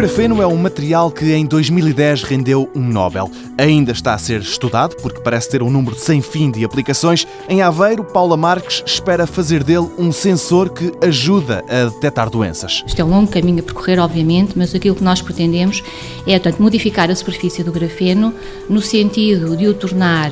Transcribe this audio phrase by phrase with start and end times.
[0.00, 3.30] grafeno é um material que em 2010 rendeu um Nobel.
[3.58, 7.26] Ainda está a ser estudado, porque parece ter um número sem fim de aplicações.
[7.50, 12.82] Em Aveiro, Paula Marques espera fazer dele um sensor que ajuda a detectar doenças.
[12.86, 15.82] Isto é um longo caminho a percorrer, obviamente, mas aquilo que nós pretendemos
[16.26, 18.32] é, portanto, modificar a superfície do grafeno
[18.70, 20.30] no sentido de o tornar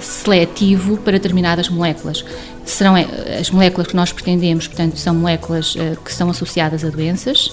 [0.00, 2.24] seletivo para determinadas moléculas.
[2.64, 6.88] Serão eh, as moléculas que nós pretendemos, portanto, são moléculas eh, que são associadas a
[6.88, 7.52] doenças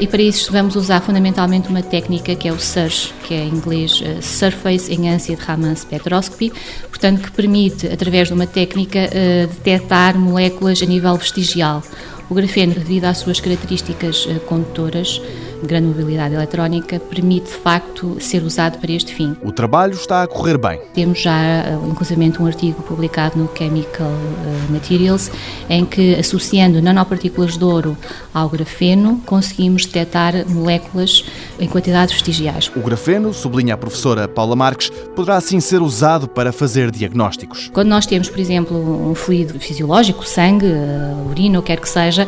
[0.00, 3.48] e para isso vamos usar fundamentalmente uma técnica que é o SURS, que é em
[3.48, 6.52] inglês uh, Surface Enhanced Raman Spectroscopy,
[6.88, 11.82] portanto que permite, através de uma técnica, uh, detectar moléculas a nível vestigial.
[12.30, 15.20] O grafeno, devido às suas características uh, condutoras,
[15.66, 19.36] grande mobilidade eletrónica, permite de facto ser usado para este fim.
[19.42, 20.80] O trabalho está a correr bem.
[20.94, 25.30] Temos já, eh, inclusive, um artigo publicado no Chemical eh, Materials
[25.68, 27.96] em que, associando nanopartículas de ouro
[28.32, 31.24] ao grafeno, conseguimos detectar moléculas
[31.58, 32.70] em quantidades vestigiais.
[32.74, 37.70] O grafeno, sublinha a professora Paula Marques, poderá assim ser usado para fazer diagnósticos.
[37.72, 42.26] Quando nós temos, por exemplo, um fluido fisiológico, sangue, eh, urina, ou quer que seja,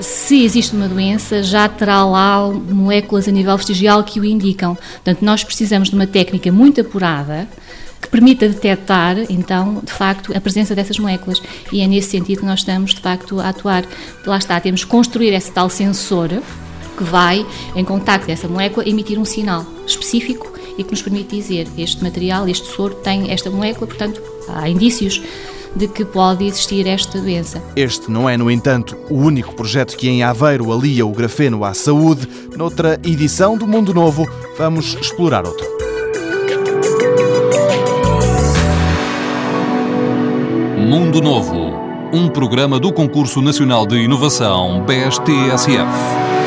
[0.00, 4.74] se existe uma doença, já terá lá moléculas a nível vestigial que o indicam.
[4.74, 7.48] Portanto, nós precisamos de uma técnica muito apurada
[8.00, 11.42] que permita detectar, então, de facto, a presença dessas moléculas.
[11.72, 13.84] E é nesse sentido que nós estamos, de facto, a atuar.
[14.24, 16.28] Lá está, temos que construir esse tal sensor
[16.96, 17.46] que vai,
[17.76, 22.48] em contacto dessa molécula, emitir um sinal específico e que nos permite dizer este material,
[22.48, 25.20] este soro tem esta molécula, portanto, há indícios
[25.74, 27.62] de que pode existir esta doença.
[27.76, 31.74] Este não é, no entanto, o único projeto que em Aveiro alia o grafeno à
[31.74, 32.28] saúde.
[32.56, 35.66] Noutra edição do Mundo Novo, vamos explorar outro.
[40.78, 41.72] Mundo Novo,
[42.12, 46.37] um programa do Concurso Nacional de Inovação BSTSF.